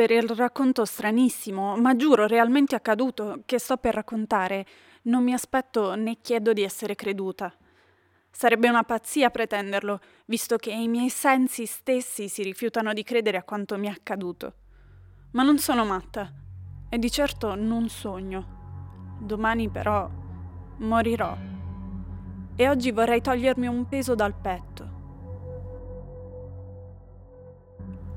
per 0.00 0.12
il 0.12 0.30
racconto 0.30 0.86
stranissimo, 0.86 1.76
ma 1.76 1.94
giuro 1.94 2.26
realmente 2.26 2.74
accaduto, 2.74 3.42
che 3.44 3.58
sto 3.58 3.76
per 3.76 3.92
raccontare, 3.92 4.64
non 5.02 5.22
mi 5.22 5.34
aspetto 5.34 5.94
né 5.94 6.22
chiedo 6.22 6.54
di 6.54 6.62
essere 6.62 6.94
creduta. 6.94 7.54
Sarebbe 8.30 8.70
una 8.70 8.82
pazzia 8.82 9.28
pretenderlo, 9.28 10.00
visto 10.24 10.56
che 10.56 10.70
i 10.70 10.88
miei 10.88 11.10
sensi 11.10 11.66
stessi 11.66 12.30
si 12.30 12.42
rifiutano 12.42 12.94
di 12.94 13.02
credere 13.02 13.36
a 13.36 13.42
quanto 13.42 13.76
mi 13.76 13.88
è 13.88 13.90
accaduto. 13.90 14.54
Ma 15.32 15.42
non 15.42 15.58
sono 15.58 15.84
matta 15.84 16.32
e 16.88 16.98
di 16.98 17.10
certo 17.10 17.54
non 17.54 17.90
sogno. 17.90 19.18
Domani 19.20 19.68
però 19.68 20.08
morirò 20.78 21.36
e 22.56 22.68
oggi 22.70 22.90
vorrei 22.90 23.20
togliermi 23.20 23.66
un 23.66 23.86
peso 23.86 24.14
dal 24.14 24.32
petto. 24.34 24.99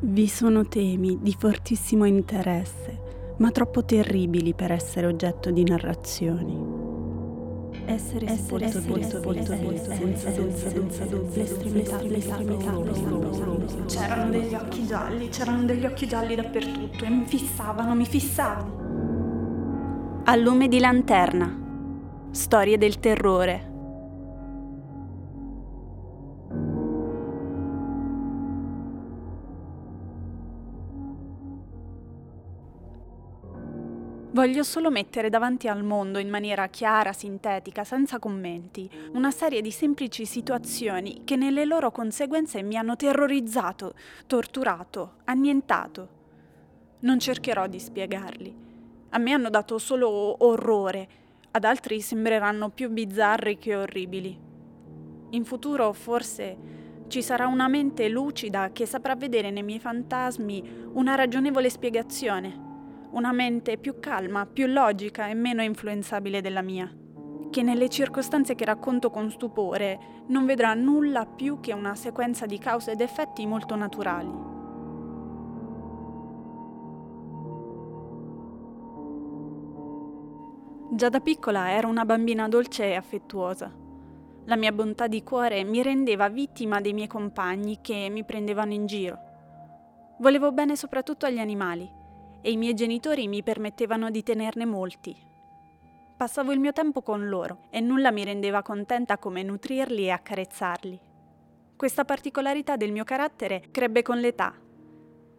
Vi 0.05 0.27
sono 0.27 0.67
temi 0.67 1.19
di 1.21 1.33
fortissimo 1.37 2.03
interesse, 2.03 3.35
ma 3.37 3.51
troppo 3.51 3.85
terribili 3.85 4.53
per 4.53 4.73
essere 4.73 5.07
oggetto 5.07 5.49
di 5.49 5.63
narrazioni 5.63 6.81
essere 7.85 8.27
essere 8.27 8.69
sepolto 8.69 9.21
volto 9.21 9.57
volto 9.57 9.93
senza 9.93 10.31
senza 10.31 10.69
senza 10.69 11.05
l'estremità 11.33 11.99
c'erano 13.87 14.29
degli 14.29 14.53
occhi 14.53 14.85
gialli 14.85 15.29
c'erano 15.29 15.63
degli 15.63 15.85
occhi 15.85 16.07
gialli 16.07 16.35
dappertutto 16.35 17.03
e 17.03 17.09
mi 17.09 17.25
fissavano 17.25 17.95
mi 17.95 18.05
fissavano 18.05 20.21
a 20.23 20.35
lume 20.35 20.67
di 20.67 20.79
lanterna 20.79 21.57
storie 22.31 22.77
del 22.77 22.99
terrore 22.99 23.72
Voglio 34.33 34.63
solo 34.63 34.89
mettere 34.89 35.29
davanti 35.29 35.67
al 35.67 35.83
mondo 35.83 36.17
in 36.17 36.27
maniera 36.27 36.65
chiara, 36.65 37.13
sintetica, 37.13 37.83
senza 37.83 38.17
commenti, 38.17 38.89
una 39.11 39.29
serie 39.29 39.61
di 39.61 39.69
semplici 39.69 40.25
situazioni 40.25 41.21
che 41.23 41.35
nelle 41.35 41.65
loro 41.65 41.91
conseguenze 41.91 42.63
mi 42.63 42.75
hanno 42.75 42.95
terrorizzato, 42.95 43.93
torturato, 44.25 45.17
annientato. 45.25 46.07
Non 47.01 47.19
cercherò 47.19 47.67
di 47.67 47.77
spiegarli. 47.77 48.55
A 49.09 49.19
me 49.19 49.33
hanno 49.33 49.51
dato 49.51 49.77
solo 49.77 50.43
orrore, 50.43 51.07
ad 51.51 51.63
altri 51.63 52.01
sembreranno 52.01 52.69
più 52.69 52.89
bizzarri 52.89 53.59
che 53.59 53.75
orribili. 53.75 54.35
In 55.29 55.45
futuro 55.45 55.93
forse 55.93 56.57
ci 57.07 57.21
sarà 57.21 57.45
una 57.45 57.67
mente 57.67 58.09
lucida 58.09 58.71
che 58.71 58.87
saprà 58.87 59.15
vedere 59.15 59.51
nei 59.51 59.61
miei 59.61 59.79
fantasmi 59.79 60.87
una 60.93 61.13
ragionevole 61.13 61.69
spiegazione 61.69 62.71
una 63.13 63.31
mente 63.31 63.77
più 63.77 63.99
calma, 63.99 64.47
più 64.47 64.65
logica 64.65 65.27
e 65.27 65.35
meno 65.35 65.61
influenzabile 65.61 66.41
della 66.41 66.63
mia, 66.63 66.91
che 67.51 67.61
nelle 67.61 67.87
circostanze 67.87 68.55
che 68.55 68.65
racconto 68.65 69.11
con 69.11 69.29
stupore 69.29 70.23
non 70.27 70.45
vedrà 70.45 70.73
nulla 70.73 71.27
più 71.27 71.59
che 71.59 71.73
una 71.73 71.93
sequenza 71.93 72.47
di 72.47 72.57
cause 72.57 72.91
ed 72.91 73.01
effetti 73.01 73.45
molto 73.45 73.75
naturali. 73.75 74.51
Già 80.89 81.09
da 81.09 81.19
piccola 81.19 81.71
ero 81.71 81.87
una 81.87 82.05
bambina 82.05 82.47
dolce 82.47 82.85
e 82.85 82.95
affettuosa. 82.95 83.71
La 84.45 84.55
mia 84.55 84.71
bontà 84.71 85.07
di 85.07 85.23
cuore 85.23 85.63
mi 85.63 85.83
rendeva 85.83 86.29
vittima 86.29 86.81
dei 86.81 86.93
miei 86.93 87.07
compagni 87.07 87.79
che 87.81 88.09
mi 88.09 88.23
prendevano 88.25 88.73
in 88.73 88.87
giro. 88.87 89.17
Volevo 90.17 90.51
bene 90.51 90.75
soprattutto 90.75 91.25
agli 91.25 91.39
animali 91.39 92.01
e 92.43 92.51
i 92.51 92.57
miei 92.57 92.73
genitori 92.73 93.27
mi 93.29 93.41
permettevano 93.41 94.11
di 94.11 94.21
tenerne 94.21 94.65
molti. 94.65 95.15
Passavo 96.17 96.51
il 96.51 96.59
mio 96.59 96.73
tempo 96.73 97.01
con 97.01 97.29
loro 97.29 97.63
e 97.69 97.79
nulla 97.79 98.11
mi 98.11 98.25
rendeva 98.25 98.61
contenta 98.61 99.17
come 99.17 99.43
nutrirli 99.43 100.03
e 100.03 100.09
accarezzarli. 100.11 100.99
Questa 101.77 102.03
particolarità 102.03 102.75
del 102.75 102.91
mio 102.91 103.05
carattere 103.05 103.63
crebbe 103.71 104.01
con 104.01 104.19
l'età. 104.19 104.53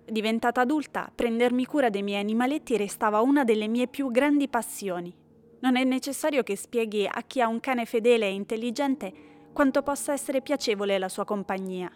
Diventata 0.06 0.62
adulta, 0.62 1.12
prendermi 1.14 1.66
cura 1.66 1.90
dei 1.90 2.02
miei 2.02 2.20
animaletti 2.20 2.76
restava 2.78 3.20
una 3.20 3.44
delle 3.44 3.68
mie 3.68 3.86
più 3.86 4.10
grandi 4.10 4.48
passioni. 4.48 5.14
Non 5.60 5.76
è 5.76 5.84
necessario 5.84 6.42
che 6.42 6.56
spieghi 6.56 7.06
a 7.06 7.22
chi 7.22 7.40
ha 7.42 7.48
un 7.48 7.60
cane 7.60 7.84
fedele 7.84 8.26
e 8.26 8.32
intelligente 8.32 9.12
quanto 9.52 9.82
possa 9.82 10.12
essere 10.12 10.40
piacevole 10.40 10.98
la 10.98 11.08
sua 11.08 11.24
compagnia. 11.24 11.90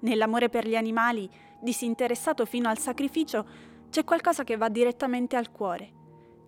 Nell'amore 0.00 0.48
per 0.48 0.66
gli 0.66 0.76
animali, 0.76 1.28
disinteressato 1.60 2.44
fino 2.44 2.68
al 2.68 2.78
sacrificio, 2.78 3.44
c'è 3.90 4.04
qualcosa 4.04 4.44
che 4.44 4.56
va 4.56 4.68
direttamente 4.68 5.36
al 5.36 5.50
cuore, 5.50 5.92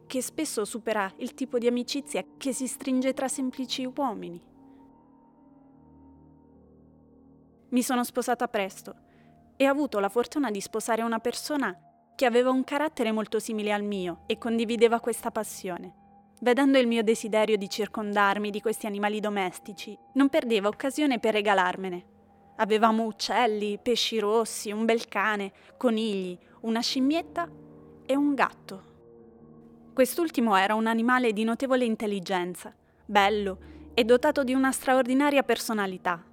che 0.06 0.22
spesso 0.22 0.64
supera 0.64 1.12
il 1.16 1.34
tipo 1.34 1.58
di 1.58 1.66
amicizia 1.66 2.24
che 2.36 2.52
si 2.52 2.68
stringe 2.68 3.12
tra 3.12 3.28
semplici 3.28 3.84
uomini. 3.84 4.40
Mi 7.70 7.82
sono 7.82 8.04
sposata 8.04 8.46
presto 8.48 8.94
e 9.56 9.66
ho 9.66 9.70
avuto 9.70 9.98
la 9.98 10.08
fortuna 10.08 10.50
di 10.50 10.60
sposare 10.60 11.02
una 11.02 11.18
persona 11.18 11.76
che 12.14 12.26
aveva 12.26 12.50
un 12.50 12.62
carattere 12.62 13.10
molto 13.10 13.38
simile 13.38 13.72
al 13.72 13.82
mio 13.82 14.22
e 14.26 14.38
condivideva 14.38 15.00
questa 15.00 15.30
passione. 15.30 16.00
Vedendo 16.40 16.78
il 16.78 16.86
mio 16.86 17.02
desiderio 17.02 17.56
di 17.56 17.68
circondarmi 17.68 18.50
di 18.50 18.60
questi 18.60 18.86
animali 18.86 19.18
domestici, 19.20 19.96
non 20.14 20.28
perdeva 20.28 20.68
occasione 20.68 21.18
per 21.18 21.32
regalarmene. 21.32 22.04
Avevamo 22.56 23.04
uccelli, 23.04 23.78
pesci 23.80 24.18
rossi, 24.18 24.70
un 24.70 24.84
bel 24.84 25.06
cane, 25.08 25.52
conigli, 25.76 26.38
una 26.62 26.80
scimmietta 26.80 27.48
e 28.06 28.16
un 28.16 28.34
gatto. 28.34 28.90
Quest'ultimo 29.92 30.56
era 30.56 30.74
un 30.74 30.86
animale 30.86 31.32
di 31.32 31.42
notevole 31.44 31.84
intelligenza, 31.84 32.74
bello 33.04 33.58
e 33.94 34.04
dotato 34.04 34.44
di 34.44 34.54
una 34.54 34.70
straordinaria 34.70 35.42
personalità. 35.42 36.24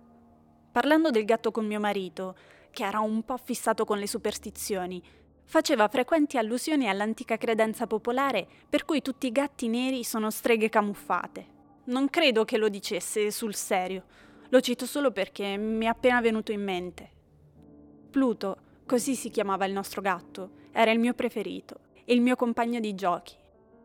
Parlando 0.71 1.09
del 1.09 1.25
gatto 1.25 1.51
con 1.51 1.65
mio 1.65 1.79
marito, 1.79 2.35
che 2.69 2.85
era 2.85 2.99
un 2.99 3.23
po' 3.23 3.37
fissato 3.37 3.85
con 3.85 3.97
le 3.97 4.07
superstizioni, 4.07 5.01
faceva 5.45 5.87
frequenti 5.87 6.37
allusioni 6.37 6.87
all'antica 6.87 7.35
credenza 7.37 7.87
popolare 7.87 8.47
per 8.69 8.85
cui 8.85 9.01
tutti 9.01 9.25
i 9.25 9.31
gatti 9.31 9.67
neri 9.67 10.03
sono 10.03 10.29
streghe 10.29 10.69
camuffate. 10.69 11.57
Non 11.85 12.07
credo 12.07 12.45
che 12.45 12.57
lo 12.57 12.69
dicesse 12.69 13.31
sul 13.31 13.55
serio, 13.55 14.05
lo 14.49 14.61
cito 14.61 14.85
solo 14.85 15.11
perché 15.11 15.57
mi 15.57 15.85
è 15.85 15.87
appena 15.87 16.21
venuto 16.21 16.51
in 16.51 16.63
mente. 16.63 17.09
Pluto, 18.11 18.57
Così 18.89 19.13
si 19.13 19.29
chiamava 19.29 19.65
il 19.65 19.71
nostro 19.71 20.01
gatto, 20.01 20.49
era 20.71 20.89
il 20.89 20.97
mio 20.97 21.13
preferito, 21.13 21.79
il 22.05 22.21
mio 22.21 22.35
compagno 22.35 22.79
di 22.79 22.95
giochi. 22.95 23.35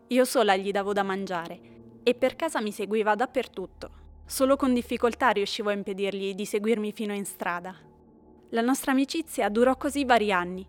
Io 0.07 0.25
sola 0.25 0.57
gli 0.57 0.71
davo 0.71 0.95
da 0.95 1.03
mangiare 1.03 1.61
e 2.03 2.15
per 2.15 2.37
casa 2.37 2.63
mi 2.63 2.73
seguiva 2.73 3.15
dappertutto. 3.15 3.91
Solo 4.25 4.57
con 4.57 4.73
difficoltà 4.73 5.29
riuscivo 5.29 5.69
a 5.69 5.75
impedirgli 5.75 6.35
di 6.35 6.47
seguirmi 6.47 6.91
fino 6.93 7.13
in 7.13 7.27
strada. 7.27 7.77
La 8.49 8.63
nostra 8.63 8.93
amicizia 8.93 9.51
durò 9.51 9.77
così 9.77 10.07
vari 10.07 10.33
anni, 10.33 10.67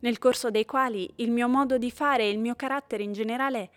nel 0.00 0.18
corso 0.18 0.50
dei 0.50 0.66
quali 0.66 1.10
il 1.16 1.30
mio 1.30 1.48
modo 1.48 1.78
di 1.78 1.90
fare 1.90 2.24
e 2.24 2.30
il 2.30 2.38
mio 2.38 2.56
carattere 2.56 3.04
in 3.04 3.14
generale 3.14 3.70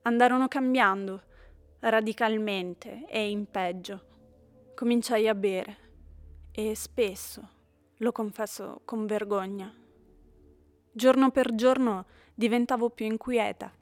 andarono 0.00 0.48
cambiando 0.48 1.24
radicalmente 1.80 3.04
e 3.06 3.28
in 3.28 3.44
peggio. 3.50 4.00
Cominciai 4.74 5.28
a 5.28 5.34
bere 5.34 5.76
e 6.52 6.74
spesso 6.74 7.56
lo 7.98 8.12
confesso 8.12 8.80
con 8.84 9.06
vergogna. 9.06 9.72
Giorno 10.92 11.30
per 11.30 11.54
giorno 11.54 12.06
diventavo 12.34 12.90
più 12.90 13.06
inquieta, 13.06 13.72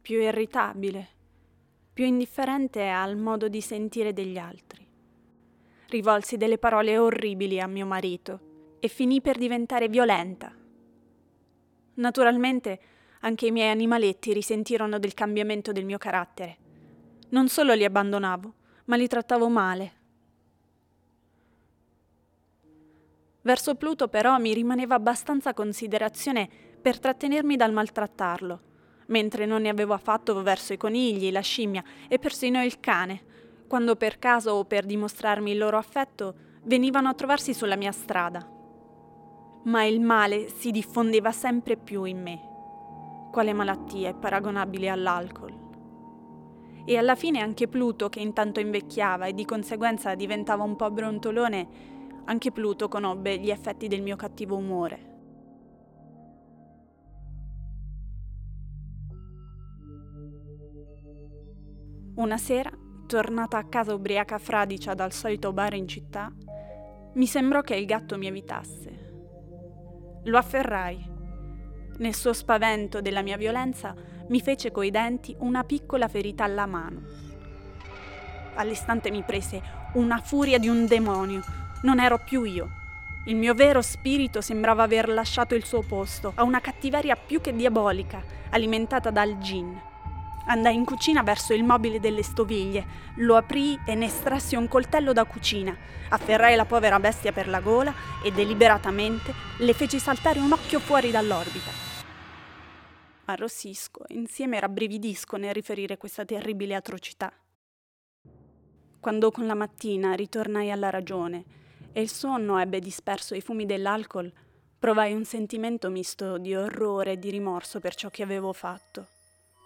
più 0.00 0.20
irritabile, 0.20 1.08
più 1.92 2.04
indifferente 2.04 2.88
al 2.88 3.16
modo 3.16 3.48
di 3.48 3.60
sentire 3.60 4.12
degli 4.12 4.36
altri. 4.36 4.86
Rivolsi 5.88 6.36
delle 6.36 6.58
parole 6.58 6.98
orribili 6.98 7.60
a 7.60 7.66
mio 7.66 7.86
marito 7.86 8.76
e 8.80 8.88
finì 8.88 9.20
per 9.20 9.38
diventare 9.38 9.88
violenta. 9.88 10.54
Naturalmente 11.94 12.80
anche 13.20 13.46
i 13.46 13.50
miei 13.50 13.70
animaletti 13.70 14.32
risentirono 14.32 14.98
del 14.98 15.14
cambiamento 15.14 15.72
del 15.72 15.86
mio 15.86 15.98
carattere. 15.98 16.58
Non 17.30 17.48
solo 17.48 17.72
li 17.72 17.84
abbandonavo, 17.84 18.54
ma 18.84 18.96
li 18.96 19.08
trattavo 19.08 19.48
male 19.48 19.97
Verso 23.48 23.76
Pluto 23.76 24.08
però 24.08 24.36
mi 24.36 24.52
rimaneva 24.52 24.96
abbastanza 24.96 25.54
considerazione 25.54 26.46
per 26.82 26.98
trattenermi 26.98 27.56
dal 27.56 27.72
maltrattarlo, 27.72 28.60
mentre 29.06 29.46
non 29.46 29.62
ne 29.62 29.70
avevo 29.70 29.94
affatto 29.94 30.42
verso 30.42 30.74
i 30.74 30.76
conigli, 30.76 31.32
la 31.32 31.40
scimmia 31.40 31.82
e 32.08 32.18
persino 32.18 32.62
il 32.62 32.78
cane, 32.78 33.22
quando 33.66 33.96
per 33.96 34.18
caso 34.18 34.50
o 34.50 34.66
per 34.66 34.84
dimostrarmi 34.84 35.52
il 35.52 35.56
loro 35.56 35.78
affetto 35.78 36.34
venivano 36.64 37.08
a 37.08 37.14
trovarsi 37.14 37.54
sulla 37.54 37.76
mia 37.76 37.90
strada. 37.90 38.46
Ma 39.64 39.82
il 39.84 40.02
male 40.02 40.50
si 40.50 40.70
diffondeva 40.70 41.32
sempre 41.32 41.78
più 41.78 42.04
in 42.04 42.20
me. 42.20 42.40
Quale 43.32 43.54
malattia 43.54 44.10
è 44.10 44.14
paragonabile 44.14 44.90
all'alcol? 44.90 45.56
E 46.84 46.98
alla 46.98 47.14
fine 47.14 47.40
anche 47.40 47.66
Pluto, 47.66 48.10
che 48.10 48.20
intanto 48.20 48.60
invecchiava 48.60 49.24
e 49.24 49.32
di 49.32 49.46
conseguenza 49.46 50.14
diventava 50.14 50.64
un 50.64 50.76
po' 50.76 50.90
brontolone, 50.90 51.96
anche 52.28 52.52
Pluto 52.52 52.88
conobbe 52.88 53.38
gli 53.38 53.48
effetti 53.48 53.88
del 53.88 54.02
mio 54.02 54.14
cattivo 54.14 54.54
umore. 54.54 55.16
Una 62.16 62.36
sera, 62.36 62.70
tornata 63.06 63.56
a 63.56 63.64
casa 63.64 63.94
ubriaca 63.94 64.36
fradicia 64.36 64.92
dal 64.92 65.10
solito 65.12 65.54
bar 65.54 65.72
in 65.72 65.88
città, 65.88 66.30
mi 67.14 67.26
sembrò 67.26 67.62
che 67.62 67.76
il 67.76 67.86
gatto 67.86 68.18
mi 68.18 68.26
evitasse. 68.26 70.20
Lo 70.24 70.36
afferrai. 70.36 71.16
Nel 71.96 72.14
suo 72.14 72.34
spavento 72.34 73.00
della 73.00 73.22
mia 73.22 73.38
violenza 73.38 73.94
mi 74.28 74.42
fece 74.42 74.70
coi 74.70 74.90
denti 74.90 75.34
una 75.38 75.64
piccola 75.64 76.08
ferita 76.08 76.44
alla 76.44 76.66
mano. 76.66 77.00
All'istante 78.56 79.10
mi 79.10 79.22
prese 79.22 79.62
una 79.94 80.18
furia 80.18 80.58
di 80.58 80.68
un 80.68 80.84
demonio, 80.84 81.40
non 81.80 82.00
ero 82.00 82.18
più 82.18 82.42
io. 82.42 82.70
Il 83.26 83.36
mio 83.36 83.54
vero 83.54 83.82
spirito 83.82 84.40
sembrava 84.40 84.82
aver 84.82 85.08
lasciato 85.08 85.54
il 85.54 85.64
suo 85.64 85.82
posto 85.82 86.32
a 86.34 86.42
una 86.42 86.60
cattiveria 86.60 87.14
più 87.14 87.40
che 87.40 87.54
diabolica, 87.54 88.20
alimentata 88.50 89.10
dal 89.10 89.38
gin. 89.38 89.80
Andai 90.46 90.74
in 90.74 90.84
cucina 90.84 91.22
verso 91.22 91.54
il 91.54 91.62
mobile 91.62 92.00
delle 92.00 92.24
stoviglie, 92.24 92.84
lo 93.16 93.36
aprì 93.36 93.78
e 93.86 93.94
ne 93.94 94.06
estrassi 94.06 94.56
un 94.56 94.66
coltello 94.66 95.12
da 95.12 95.24
cucina. 95.24 95.76
Afferrai 96.08 96.56
la 96.56 96.64
povera 96.64 96.98
bestia 96.98 97.32
per 97.32 97.48
la 97.48 97.60
gola 97.60 97.94
e 98.24 98.32
deliberatamente 98.32 99.32
le 99.58 99.72
feci 99.72 100.00
saltare 100.00 100.40
un 100.40 100.50
occhio 100.50 100.80
fuori 100.80 101.10
dall'orbita. 101.10 101.70
Arrossisco 103.26 104.04
e 104.08 104.14
insieme 104.14 104.58
rabbrividisco 104.58 105.36
nel 105.36 105.52
riferire 105.52 105.96
questa 105.96 106.24
terribile 106.24 106.74
atrocità. 106.74 107.30
Quando 108.98 109.30
con 109.30 109.46
la 109.46 109.54
mattina 109.54 110.14
ritornai 110.14 110.72
alla 110.72 110.90
ragione 110.90 111.66
e 111.92 112.00
il 112.00 112.10
sonno 112.10 112.58
ebbe 112.58 112.80
disperso 112.80 113.34
i 113.34 113.40
fumi 113.40 113.66
dell'alcol, 113.66 114.32
provai 114.78 115.12
un 115.12 115.24
sentimento 115.24 115.90
misto 115.90 116.38
di 116.38 116.54
orrore 116.54 117.12
e 117.12 117.18
di 117.18 117.30
rimorso 117.30 117.80
per 117.80 117.94
ciò 117.94 118.08
che 118.10 118.22
avevo 118.22 118.52
fatto 118.52 119.16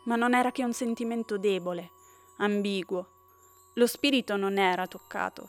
ma 0.04 0.16
non 0.16 0.34
era 0.34 0.50
che 0.50 0.64
un 0.64 0.72
sentimento 0.72 1.38
debole, 1.38 1.90
ambiguo. 2.38 3.08
Lo 3.74 3.86
spirito 3.86 4.36
non 4.36 4.58
era 4.58 4.86
toccato. 4.86 5.48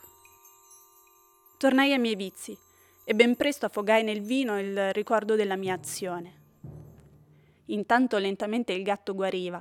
Tornai 1.58 1.92
ai 1.92 1.98
miei 1.98 2.14
vizi 2.14 2.56
e 3.04 3.14
ben 3.14 3.36
presto 3.36 3.66
affogai 3.66 4.02
nel 4.02 4.22
vino 4.22 4.58
il 4.58 4.92
ricordo 4.92 5.34
della 5.34 5.56
mia 5.56 5.74
azione. 5.74 6.42
Intanto 7.66 8.18
lentamente 8.18 8.72
il 8.72 8.82
gatto 8.82 9.14
guariva. 9.14 9.60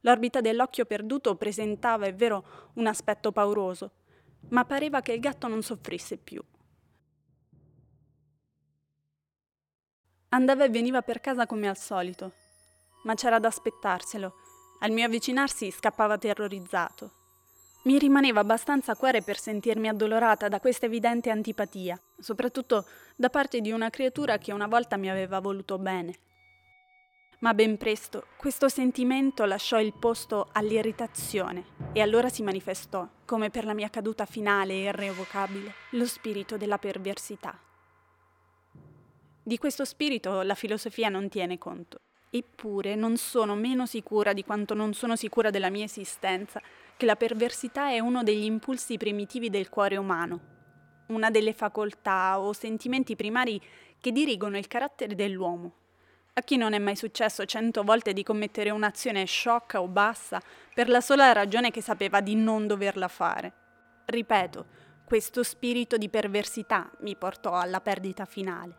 L'orbita 0.00 0.40
dell'occhio 0.40 0.84
perduto 0.84 1.36
presentava, 1.36 2.06
è 2.06 2.14
vero, 2.14 2.70
un 2.74 2.86
aspetto 2.86 3.32
pauroso, 3.32 3.92
ma 4.48 4.64
pareva 4.64 5.00
che 5.00 5.12
il 5.12 5.20
gatto 5.20 5.48
non 5.48 5.62
soffrisse 5.62 6.16
più. 6.16 6.42
Andava 10.30 10.64
e 10.64 10.68
veniva 10.68 11.02
per 11.02 11.20
casa 11.20 11.46
come 11.46 11.68
al 11.68 11.76
solito, 11.76 12.32
ma 13.04 13.14
c'era 13.14 13.38
da 13.38 13.48
aspettarselo. 13.48 14.34
Al 14.80 14.90
mio 14.90 15.06
avvicinarsi 15.06 15.70
scappava 15.70 16.18
terrorizzato. 16.18 17.12
Mi 17.84 17.98
rimaneva 17.98 18.40
abbastanza 18.40 18.96
cuore 18.96 19.22
per 19.22 19.38
sentirmi 19.38 19.88
addolorata 19.88 20.48
da 20.48 20.60
questa 20.60 20.86
evidente 20.86 21.30
antipatia, 21.30 21.98
soprattutto 22.18 22.84
da 23.14 23.30
parte 23.30 23.60
di 23.60 23.70
una 23.70 23.90
creatura 23.90 24.38
che 24.38 24.52
una 24.52 24.66
volta 24.66 24.96
mi 24.96 25.08
aveva 25.08 25.38
voluto 25.38 25.78
bene. 25.78 26.18
Ma 27.46 27.54
ben 27.54 27.76
presto 27.76 28.26
questo 28.36 28.68
sentimento 28.68 29.44
lasciò 29.44 29.78
il 29.80 29.92
posto 29.92 30.48
all'irritazione 30.50 31.64
e 31.92 32.00
allora 32.00 32.28
si 32.28 32.42
manifestò, 32.42 33.06
come 33.24 33.50
per 33.50 33.64
la 33.64 33.72
mia 33.72 33.88
caduta 33.88 34.26
finale 34.26 34.72
e 34.72 34.82
irrevocabile, 34.86 35.72
lo 35.90 36.06
spirito 36.06 36.56
della 36.56 36.78
perversità. 36.78 37.56
Di 39.44 39.58
questo 39.58 39.84
spirito 39.84 40.42
la 40.42 40.56
filosofia 40.56 41.08
non 41.08 41.28
tiene 41.28 41.56
conto. 41.56 42.00
Eppure 42.30 42.96
non 42.96 43.16
sono 43.16 43.54
meno 43.54 43.86
sicura 43.86 44.32
di 44.32 44.42
quanto 44.42 44.74
non 44.74 44.92
sono 44.92 45.14
sicura 45.14 45.50
della 45.50 45.70
mia 45.70 45.84
esistenza 45.84 46.60
che 46.96 47.06
la 47.06 47.14
perversità 47.14 47.90
è 47.90 48.00
uno 48.00 48.24
degli 48.24 48.42
impulsi 48.42 48.96
primitivi 48.96 49.50
del 49.50 49.68
cuore 49.68 49.96
umano, 49.96 50.40
una 51.10 51.30
delle 51.30 51.52
facoltà 51.52 52.40
o 52.40 52.52
sentimenti 52.52 53.14
primari 53.14 53.62
che 54.00 54.10
dirigono 54.10 54.58
il 54.58 54.66
carattere 54.66 55.14
dell'uomo. 55.14 55.84
A 56.38 56.42
chi 56.42 56.58
non 56.58 56.74
è 56.74 56.78
mai 56.78 56.96
successo 56.96 57.46
cento 57.46 57.82
volte 57.82 58.12
di 58.12 58.22
commettere 58.22 58.68
un'azione 58.68 59.24
sciocca 59.24 59.80
o 59.80 59.88
bassa 59.88 60.38
per 60.74 60.90
la 60.90 61.00
sola 61.00 61.32
ragione 61.32 61.70
che 61.70 61.80
sapeva 61.80 62.20
di 62.20 62.34
non 62.34 62.66
doverla 62.66 63.08
fare? 63.08 63.52
Ripeto, 64.04 64.66
questo 65.06 65.42
spirito 65.42 65.96
di 65.96 66.10
perversità 66.10 66.90
mi 67.00 67.16
portò 67.16 67.54
alla 67.54 67.80
perdita 67.80 68.26
finale. 68.26 68.76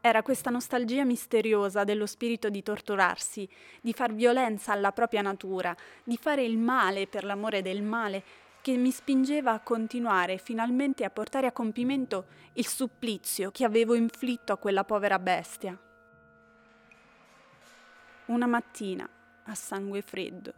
Era 0.00 0.22
questa 0.22 0.48
nostalgia 0.48 1.04
misteriosa 1.04 1.84
dello 1.84 2.06
spirito 2.06 2.48
di 2.48 2.62
torturarsi, 2.62 3.46
di 3.82 3.92
far 3.92 4.14
violenza 4.14 4.72
alla 4.72 4.92
propria 4.92 5.20
natura, 5.20 5.76
di 6.04 6.16
fare 6.16 6.42
il 6.42 6.56
male 6.56 7.06
per 7.06 7.24
l'amore 7.24 7.60
del 7.60 7.82
male, 7.82 8.24
che 8.62 8.78
mi 8.78 8.90
spingeva 8.90 9.52
a 9.52 9.60
continuare 9.60 10.38
finalmente 10.38 11.04
a 11.04 11.10
portare 11.10 11.48
a 11.48 11.52
compimento 11.52 12.28
il 12.54 12.66
supplizio 12.66 13.50
che 13.50 13.64
avevo 13.66 13.92
inflitto 13.92 14.54
a 14.54 14.56
quella 14.56 14.84
povera 14.84 15.18
bestia. 15.18 15.78
Una 18.28 18.46
mattina, 18.46 19.08
a 19.44 19.54
sangue 19.54 20.02
freddo, 20.02 20.54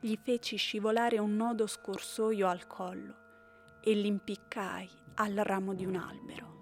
gli 0.00 0.16
feci 0.22 0.56
scivolare 0.56 1.18
un 1.18 1.34
nodo 1.36 1.66
scorsoio 1.66 2.48
al 2.48 2.66
collo 2.66 3.80
e 3.80 3.94
l'impiccai 3.94 4.88
al 5.14 5.34
ramo 5.34 5.74
di 5.74 5.86
un 5.86 5.96
albero. 5.96 6.56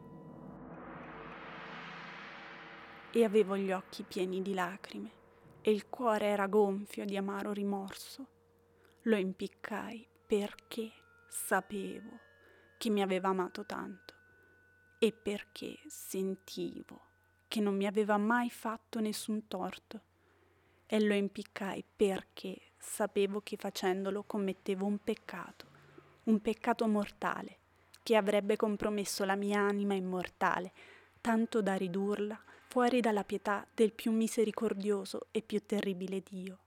e 3.17 3.23
avevo 3.23 3.56
gli 3.56 3.70
occhi 3.70 4.02
pieni 4.02 4.43
di 4.43 4.55
lacrime 4.55 5.11
e 5.61 5.70
il 5.70 5.88
cuore 5.88 6.26
era 6.26 6.49
gonfio 6.49 7.05
di 7.05 7.17
amaro 7.17 7.52
rimorso. 7.52 8.26
Lo 9.02 9.17
impiccai 9.17 10.06
perché 10.26 10.91
sapevo 11.29 12.19
che 12.76 12.91
mi 12.91 13.02
aveva 13.02 13.29
amato 13.29 13.64
tanto 13.64 14.14
e 14.99 15.12
perché 15.12 15.79
sentivo 15.87 17.00
che 17.46 17.61
non 17.61 17.76
mi 17.76 17.87
aveva 17.87 18.17
mai 18.17 18.50
fatto 18.50 18.99
nessun 18.99 19.46
torto. 19.46 20.02
E 20.87 21.01
lo 21.01 21.15
impiccai 21.15 21.85
perché 21.97 22.73
sapevo 22.79 23.41
che 23.41 23.57
facendolo 23.57 24.25
commettevo 24.25 24.85
un 24.85 24.99
peccato, 24.99 25.67
un 26.25 26.41
peccato 26.41 26.87
mortale, 26.87 27.59
che 28.03 28.17
avrebbe 28.17 28.57
compromesso 28.57 29.25
la 29.25 29.37
mia 29.37 29.61
anima 29.61 29.95
immortale, 29.95 30.73
tanto 31.21 31.63
da 31.63 31.75
ridurla 31.75 32.39
fuori 32.69 33.01
dalla 33.01 33.25
pietà 33.25 33.67
del 33.73 33.93
più 33.93 34.13
misericordioso 34.13 35.29
e 35.31 35.43
più 35.43 35.65
terribile 35.65 36.23
Dio. 36.29 36.58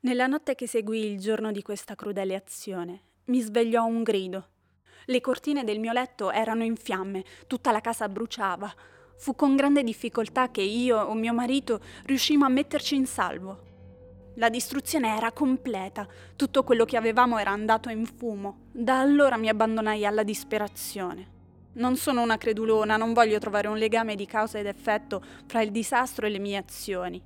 Nella 0.00 0.26
notte 0.26 0.54
che 0.54 0.66
seguì 0.66 1.04
il 1.04 1.20
giorno 1.20 1.52
di 1.52 1.62
questa 1.62 1.94
crudele 1.94 2.34
azione, 2.34 3.02
mi 3.26 3.40
svegliò 3.40 3.84
un 3.84 4.02
grido. 4.02 4.48
Le 5.04 5.20
cortine 5.20 5.62
del 5.62 5.78
mio 5.78 5.92
letto 5.92 6.30
erano 6.30 6.64
in 6.64 6.74
fiamme, 6.76 7.24
tutta 7.46 7.70
la 7.70 7.80
casa 7.80 8.08
bruciava. 8.08 8.74
Fu 9.20 9.34
con 9.34 9.54
grande 9.54 9.82
difficoltà 9.82 10.50
che 10.50 10.62
io 10.62 10.98
o 10.98 11.12
mio 11.12 11.34
marito 11.34 11.78
riuscimmo 12.06 12.46
a 12.46 12.48
metterci 12.48 12.94
in 12.94 13.04
salvo. 13.04 14.32
La 14.36 14.48
distruzione 14.48 15.14
era 15.14 15.30
completa, 15.30 16.08
tutto 16.36 16.64
quello 16.64 16.86
che 16.86 16.96
avevamo 16.96 17.36
era 17.36 17.50
andato 17.50 17.90
in 17.90 18.06
fumo. 18.06 18.68
Da 18.72 18.98
allora 18.98 19.36
mi 19.36 19.50
abbandonai 19.50 20.06
alla 20.06 20.22
disperazione. 20.22 21.28
Non 21.74 21.96
sono 21.96 22.22
una 22.22 22.38
credulona, 22.38 22.96
non 22.96 23.12
voglio 23.12 23.38
trovare 23.38 23.68
un 23.68 23.76
legame 23.76 24.14
di 24.14 24.24
causa 24.24 24.58
ed 24.58 24.64
effetto 24.64 25.22
fra 25.44 25.60
il 25.60 25.70
disastro 25.70 26.24
e 26.24 26.30
le 26.30 26.38
mie 26.38 26.56
azioni, 26.56 27.22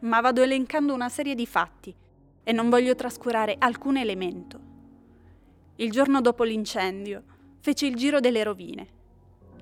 ma 0.00 0.20
vado 0.20 0.42
elencando 0.42 0.94
una 0.94 1.08
serie 1.08 1.36
di 1.36 1.46
fatti 1.46 1.94
e 2.42 2.50
non 2.50 2.68
voglio 2.68 2.96
trascurare 2.96 3.54
alcun 3.56 3.98
elemento. 3.98 4.60
Il 5.76 5.92
giorno 5.92 6.20
dopo 6.20 6.42
l'incendio 6.42 7.22
feci 7.60 7.86
il 7.86 7.94
giro 7.94 8.18
delle 8.18 8.42
rovine. 8.42 8.94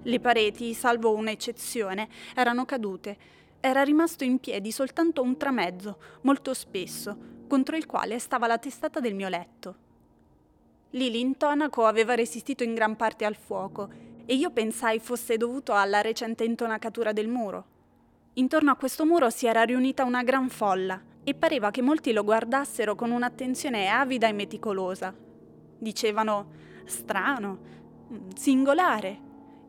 Le 0.07 0.21
pareti, 0.21 0.75
salvo 0.75 1.15
un'eccezione, 1.15 2.09
erano 2.35 2.67
cadute. 2.67 3.17
Era 3.59 3.83
rimasto 3.83 4.23
in 4.23 4.39
piedi 4.39 4.71
soltanto 4.71 5.23
un 5.23 5.39
tramezzo, 5.39 5.99
molto 6.23 6.53
spesso, 6.53 7.17
contro 7.49 7.75
il 7.75 7.87
quale 7.87 8.19
stava 8.19 8.47
la 8.47 8.59
testata 8.59 9.01
del 9.01 9.15
mio 9.15 9.29
letto. 9.29 9.77
Lì 10.91 11.11
l'intonaco 11.11 11.87
aveva 11.87 12.15
resistito 12.15 12.63
in 12.63 12.75
gran 12.75 12.97
parte 12.97 13.25
al 13.25 13.35
fuoco 13.35 13.89
e 14.27 14.35
io 14.35 14.51
pensai 14.51 14.99
fosse 14.99 15.39
dovuto 15.39 15.73
alla 15.73 16.03
recente 16.03 16.45
intonacatura 16.45 17.15
del 17.15 17.29
muro. 17.29 17.65
Intorno 18.35 18.73
a 18.73 18.77
questo 18.77 19.07
muro 19.07 19.31
si 19.31 19.47
era 19.47 19.63
riunita 19.63 20.05
una 20.05 20.23
gran 20.23 20.51
folla 20.51 21.01
e 21.25 21.33
pareva 21.33 21.71
che 21.71 21.81
molti 21.81 22.13
lo 22.13 22.25
guardassero 22.25 22.95
con 22.95 23.11
un'attenzione 23.11 23.89
avida 23.89 24.29
e 24.29 24.33
meticolosa. 24.33 25.15
Dicevano 25.79 26.51
strano, 26.85 27.59
singolare 28.35 29.24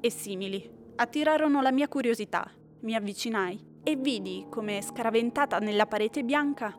e 0.05 0.11
simili. 0.11 0.69
Attirarono 0.97 1.61
la 1.61 1.71
mia 1.71 1.87
curiosità. 1.87 2.49
Mi 2.81 2.95
avvicinai 2.95 3.79
e 3.83 3.95
vidi, 3.95 4.45
come 4.49 4.81
scaraventata 4.81 5.59
nella 5.59 5.87
parete 5.87 6.23
bianca, 6.23 6.75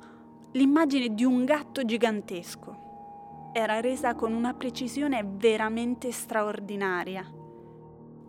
l'immagine 0.53 1.15
di 1.15 1.25
un 1.25 1.45
gatto 1.45 1.85
gigantesco. 1.85 3.51
Era 3.53 3.81
resa 3.81 4.15
con 4.15 4.33
una 4.33 4.55
precisione 4.55 5.25
veramente 5.27 6.13
straordinaria 6.13 7.31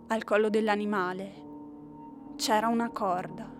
al 0.10 0.24
collo 0.24 0.50
dell'animale 0.50 1.46
c'era 2.38 2.68
una 2.68 2.90
corda. 2.92 3.57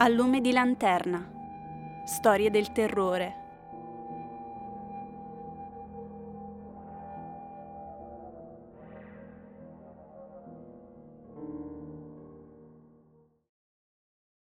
A 0.00 0.06
lume 0.06 0.40
di 0.40 0.52
lanterna. 0.52 1.28
Storie 2.04 2.50
del 2.50 2.70
terrore. 2.70 3.47